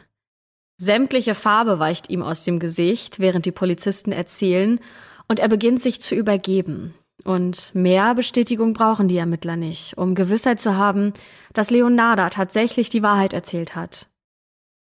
[0.77, 4.79] Sämtliche Farbe weicht ihm aus dem Gesicht, während die Polizisten erzählen,
[5.27, 6.93] und er beginnt sich zu übergeben.
[7.23, 11.13] Und mehr Bestätigung brauchen die Ermittler nicht, um Gewissheit zu haben,
[11.53, 14.07] dass Leonarda tatsächlich die Wahrheit erzählt hat.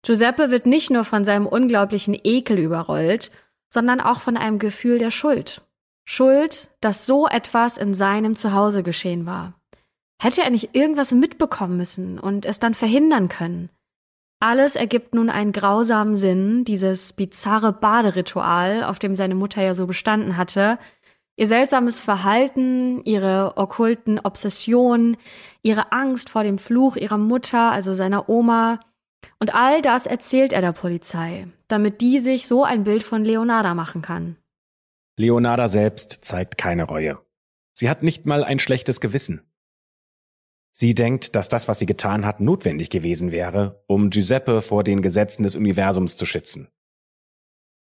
[0.07, 3.33] Giuseppe wird nicht nur von seinem unglaublichen Ekel überrollt,
[3.69, 5.63] sondern auch von einem Gefühl der Schuld.
[6.05, 9.55] Schuld, dass so etwas in seinem Zuhause geschehen war.
[10.23, 13.69] Hätte er nicht irgendwas mitbekommen müssen und es dann verhindern können?
[14.39, 19.89] Alles ergibt nun einen grausamen Sinn, dieses bizarre Baderitual, auf dem seine Mutter ja so
[19.89, 20.79] bestanden hatte,
[21.35, 25.17] ihr seltsames Verhalten, ihre okkulten Obsessionen,
[25.63, 28.79] ihre Angst vor dem Fluch ihrer Mutter, also seiner Oma,
[29.39, 33.75] und all das erzählt er der Polizei, damit die sich so ein Bild von Leonarda
[33.75, 34.37] machen kann.
[35.17, 37.19] Leonarda selbst zeigt keine Reue.
[37.73, 39.43] Sie hat nicht mal ein schlechtes Gewissen.
[40.73, 45.01] Sie denkt, dass das, was sie getan hat, notwendig gewesen wäre, um Giuseppe vor den
[45.01, 46.69] Gesetzen des Universums zu schützen.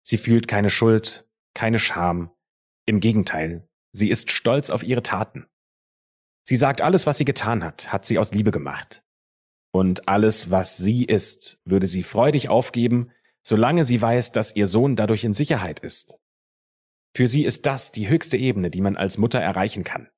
[0.03, 2.31] Sie fühlt keine Schuld, keine Scham.
[2.87, 5.47] Im Gegenteil, sie ist stolz auf ihre Taten.
[6.45, 9.05] Sie sagt, alles, was sie getan hat, hat sie aus Liebe gemacht.
[9.71, 13.11] Und alles, was sie ist, würde sie freudig aufgeben,
[13.43, 16.21] solange sie weiß, dass ihr Sohn dadurch in Sicherheit ist.
[17.15, 20.09] Für sie ist das die höchste Ebene, die man als Mutter erreichen kann.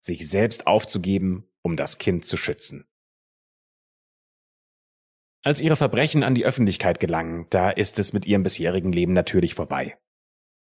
[0.00, 2.86] Sich selbst aufzugeben, um das Kind zu schützen.
[5.44, 9.54] Als ihre Verbrechen an die Öffentlichkeit gelangen, da ist es mit ihrem bisherigen Leben natürlich
[9.54, 9.98] vorbei.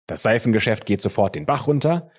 [0.06, 2.10] Das Seifengeschäft geht sofort den Bach runter,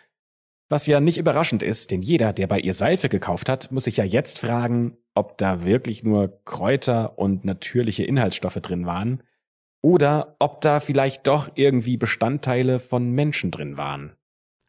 [0.69, 3.97] was ja nicht überraschend ist, denn jeder, der bei ihr Seife gekauft hat, muss sich
[3.97, 9.21] ja jetzt fragen, ob da wirklich nur Kräuter und natürliche Inhaltsstoffe drin waren
[9.81, 14.15] oder ob da vielleicht doch irgendwie Bestandteile von Menschen drin waren.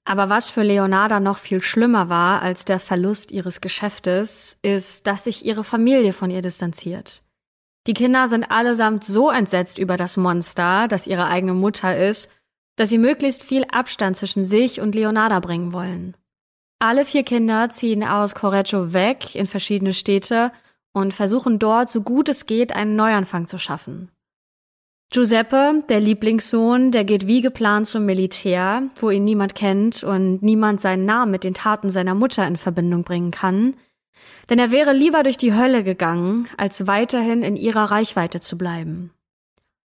[0.05, 5.25] Aber was für Leonarda noch viel schlimmer war als der Verlust ihres Geschäftes, ist, dass
[5.25, 7.25] sich ihre Familie von ihr distanziert.
[7.89, 12.29] Die Kinder sind allesamt so entsetzt über das Monster, das ihre eigene Mutter ist,
[12.77, 16.16] dass sie möglichst viel Abstand zwischen sich und Leonarda bringen wollen.
[16.79, 20.53] Alle vier Kinder ziehen aus Correggio weg in verschiedene Städte
[20.93, 24.11] und versuchen dort, so gut es geht, einen Neuanfang zu schaffen.
[25.11, 30.81] Giuseppe, der Lieblingssohn, der geht wie geplant zum Militär, wo ihn niemand kennt und niemand
[30.81, 33.74] seinen Namen mit den Taten seiner Mutter in Verbindung bringen kann,
[34.51, 39.12] denn er wäre lieber durch die Hölle gegangen, als weiterhin in ihrer Reichweite zu bleiben.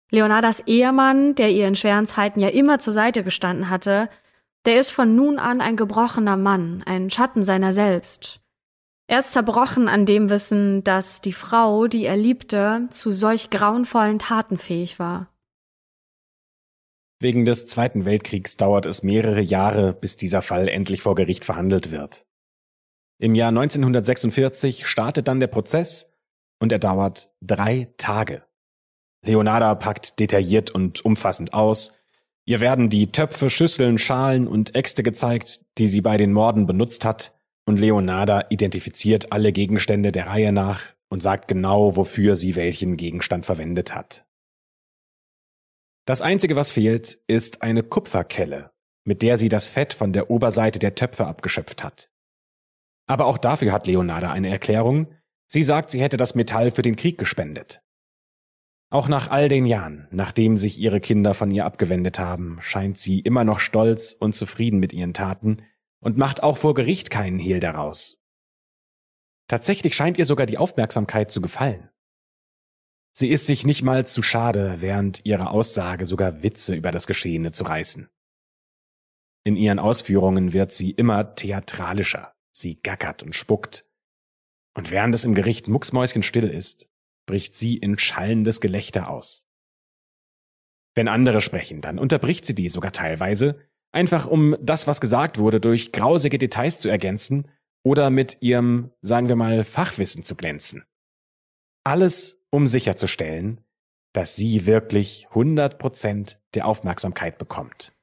[0.10, 4.10] Leonardas Ehemann, der ihr in schweren Zeiten ja immer zur Seite gestanden hatte,
[4.66, 8.42] der ist von nun an ein gebrochener Mann, ein Schatten seiner selbst.
[9.08, 14.20] Er ist zerbrochen an dem Wissen, dass die Frau, die er liebte, zu solch grauenvollen
[14.20, 15.30] Taten fähig war.
[17.20, 21.92] Wegen des Zweiten Weltkriegs dauert es mehrere Jahre, bis dieser Fall endlich vor Gericht verhandelt
[21.92, 22.26] wird.
[23.18, 26.14] Im Jahr 1946 startet dann der Prozess
[26.60, 28.47] und er dauert drei Tage.
[29.24, 31.94] Leonarda packt detailliert und umfassend aus.
[32.46, 37.04] Ihr werden die Töpfe, Schüsseln, Schalen und Äxte gezeigt, die sie bei den Morden benutzt
[37.04, 37.34] hat,
[37.66, 43.46] und Leonarda identifiziert alle Gegenstände der Reihe nach und sagt genau, wofür sie welchen Gegenstand
[43.46, 44.26] verwendet hat.
[46.06, 48.72] Das Einzige, was fehlt, ist eine Kupferkelle,
[49.04, 52.10] mit der sie das Fett von der Oberseite der Töpfe abgeschöpft hat.
[53.08, 55.08] Aber auch dafür hat Leonarda eine Erklärung.
[55.48, 57.82] Sie sagt, sie hätte das Metall für den Krieg gespendet.
[58.90, 63.20] Auch nach all den Jahren, nachdem sich ihre Kinder von ihr abgewendet haben, scheint sie
[63.20, 65.64] immer noch stolz und zufrieden mit ihren Taten
[66.00, 68.22] und macht auch vor Gericht keinen Hehl daraus.
[69.50, 71.90] Tatsächlich scheint ihr sogar die Aufmerksamkeit zu gefallen.
[73.12, 77.52] Sie ist sich nicht mal zu schade, während ihrer Aussage sogar Witze über das Geschehene
[77.52, 78.10] zu reißen.
[79.44, 83.90] In ihren Ausführungen wird sie immer theatralischer, sie gackert und spuckt.
[84.76, 86.90] Und während es im Gericht mucksmäuschenstill ist,
[87.28, 89.46] bricht sie in schallendes Gelächter aus.
[90.96, 93.60] Wenn andere sprechen, dann unterbricht sie die sogar teilweise,
[93.92, 97.48] einfach um das, was gesagt wurde, durch grausige Details zu ergänzen
[97.84, 100.84] oder mit ihrem, sagen wir mal, Fachwissen zu glänzen.
[101.84, 103.62] Alles, um sicherzustellen,
[104.14, 107.94] dass sie wirklich 100 Prozent der Aufmerksamkeit bekommt.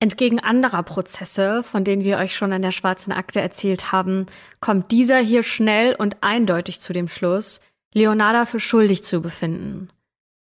[0.00, 4.26] Entgegen anderer Prozesse, von denen wir euch schon an der schwarzen Akte erzählt haben,
[4.60, 7.60] kommt dieser hier schnell und eindeutig zu dem Schluss,
[7.94, 9.88] Leonarda für schuldig zu befinden.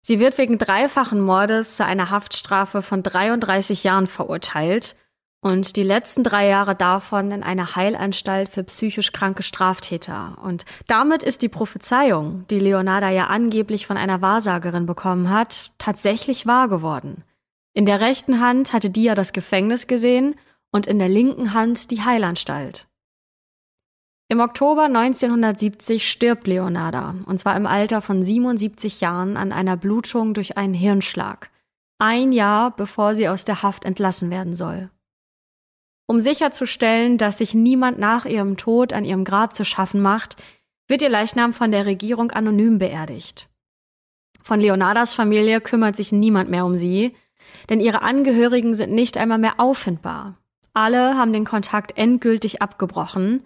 [0.01, 4.97] Sie wird wegen dreifachen Mordes zu einer Haftstrafe von 33 Jahren verurteilt
[5.40, 10.38] und die letzten drei Jahre davon in einer Heilanstalt für psychisch kranke Straftäter.
[10.43, 16.47] Und damit ist die Prophezeiung, die Leonarda ja angeblich von einer Wahrsagerin bekommen hat, tatsächlich
[16.47, 17.24] wahr geworden.
[17.74, 20.36] In der rechten Hand hatte Dia das Gefängnis gesehen
[20.70, 22.86] und in der linken Hand die Heilanstalt.
[24.33, 30.33] Im Oktober 1970 stirbt Leonarda, und zwar im Alter von 77 Jahren an einer Blutung
[30.33, 31.51] durch einen Hirnschlag.
[31.99, 34.89] Ein Jahr bevor sie aus der Haft entlassen werden soll.
[36.07, 40.37] Um sicherzustellen, dass sich niemand nach ihrem Tod an ihrem Grab zu schaffen macht,
[40.89, 43.51] wird ihr Leichnam von der Regierung anonym beerdigt.
[44.43, 47.14] Von Leonardas Familie kümmert sich niemand mehr um sie,
[47.68, 50.39] denn ihre Angehörigen sind nicht einmal mehr auffindbar.
[50.72, 53.43] Alle haben den Kontakt endgültig abgebrochen,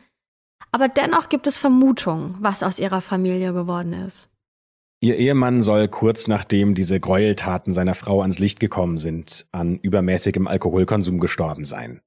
[0.73, 4.29] aber dennoch gibt es Vermutungen, was aus ihrer Familie geworden ist.
[5.01, 10.47] Ihr Ehemann soll kurz nachdem diese Gräueltaten seiner Frau ans Licht gekommen sind, an übermäßigem
[10.47, 12.01] Alkoholkonsum gestorben sein.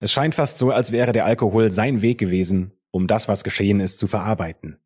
[0.00, 3.80] Es scheint fast so, als wäre der Alkohol sein Weg gewesen, um das, was geschehen
[3.80, 4.78] ist, zu verarbeiten.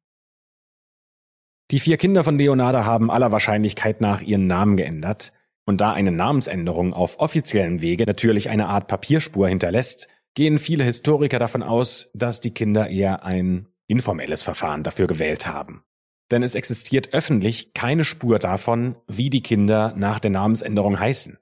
[1.70, 5.30] Die vier Kinder von Leonarda haben aller Wahrscheinlichkeit nach ihren Namen geändert,
[5.64, 11.38] und da eine Namensänderung auf offiziellem Wege natürlich eine Art Papierspur hinterlässt, gehen viele Historiker
[11.38, 15.84] davon aus, dass die Kinder eher ein informelles Verfahren dafür gewählt haben.
[16.30, 21.38] Denn es existiert öffentlich keine Spur davon, wie die Kinder nach der Namensänderung heißen.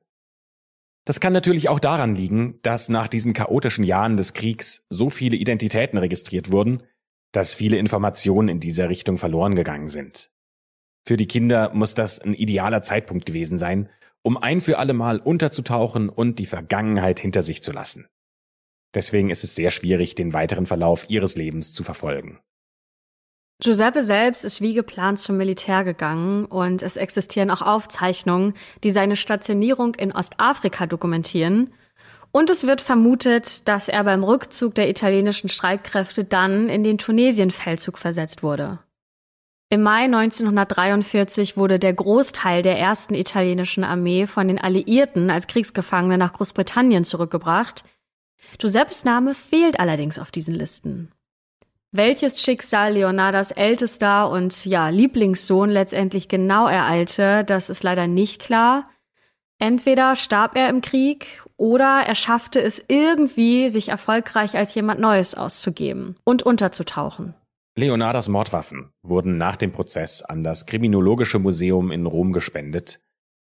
[1.05, 5.36] Das kann natürlich auch daran liegen, dass nach diesen chaotischen Jahren des Kriegs so viele
[5.36, 6.82] Identitäten registriert wurden,
[7.32, 10.30] dass viele Informationen in dieser Richtung verloren gegangen sind.
[11.07, 13.88] Für die Kinder muss das ein idealer Zeitpunkt gewesen sein,
[14.22, 18.07] um ein für alle Mal unterzutauchen und die Vergangenheit hinter sich zu lassen.
[18.95, 22.41] Deswegen ist es sehr schwierig, den weiteren Verlauf ihres Lebens zu verfolgen.
[23.62, 29.16] Giuseppe selbst ist wie geplant zum Militär gegangen und es existieren auch Aufzeichnungen, die seine
[29.16, 31.72] Stationierung in Ostafrika dokumentieren.
[32.32, 37.99] Und es wird vermutet, dass er beim Rückzug der italienischen Streitkräfte dann in den Tunesien-Feldzug
[37.99, 38.78] versetzt wurde.
[39.68, 46.18] Im Mai 1943 wurde der Großteil der ersten italienischen Armee von den Alliierten als Kriegsgefangene
[46.18, 47.84] nach Großbritannien zurückgebracht–
[48.59, 51.12] Giuseppes Name fehlt allerdings auf diesen Listen.
[51.93, 58.88] Welches Schicksal Leonardas ältester und ja, Lieblingssohn letztendlich genau ereilte, das ist leider nicht klar.
[59.59, 65.34] Entweder starb er im Krieg oder er schaffte es irgendwie, sich erfolgreich als jemand Neues
[65.34, 67.34] auszugeben und unterzutauchen.
[67.76, 73.01] Leonardas Mordwaffen wurden nach dem Prozess an das Kriminologische Museum in Rom gespendet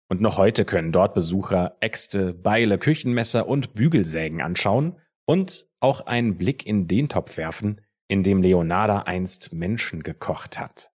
[0.08, 4.96] und noch heute können dort Besucher Äxte, Beile, Küchenmesser und Bügelsägen anschauen
[5.26, 10.90] und auch einen Blick in den Topf werfen, in dem Leonarda einst Menschen gekocht hat.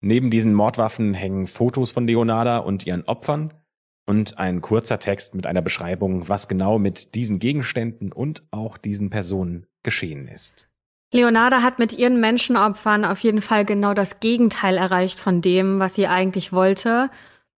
[0.00, 3.52] Neben diesen Mordwaffen hängen Fotos von Leonarda und ihren Opfern
[4.06, 9.10] und ein kurzer Text mit einer Beschreibung, was genau mit diesen Gegenständen und auch diesen
[9.10, 10.68] Personen geschehen ist.
[11.12, 15.96] Leonarda hat mit ihren Menschenopfern auf jeden Fall genau das Gegenteil erreicht von dem, was
[15.96, 17.10] sie eigentlich wollte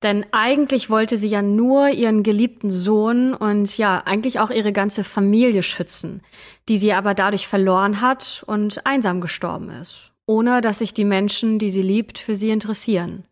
[0.02, 5.04] denn eigentlich wollte sie ja nur ihren geliebten Sohn und ja, eigentlich auch ihre ganze
[5.04, 6.22] Familie schützen,
[6.68, 10.12] die sie aber dadurch verloren hat und einsam gestorben ist.
[10.26, 13.24] ohne dass sich die Menschen, die sie liebt, für sie interessieren.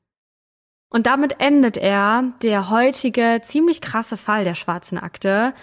[0.91, 5.55] Und damit endet er, der heutige ziemlich krasse Fall der schwarzen Akte.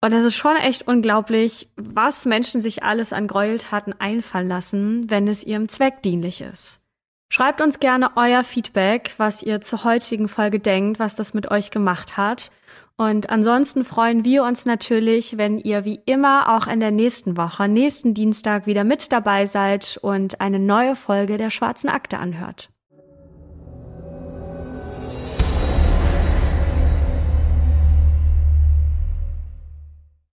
[0.00, 5.28] Und es ist schon echt unglaublich, was Menschen sich alles an Gräueltaten einfallen lassen, wenn
[5.28, 6.80] es ihrem Zweck dienlich ist.
[7.32, 11.70] Schreibt uns gerne euer Feedback, was ihr zur heutigen Folge denkt, was das mit euch
[11.70, 12.50] gemacht hat.
[12.96, 17.68] Und ansonsten freuen wir uns natürlich, wenn ihr wie immer auch in der nächsten Woche,
[17.68, 22.68] nächsten Dienstag wieder mit dabei seid und eine neue Folge der Schwarzen Akte anhört.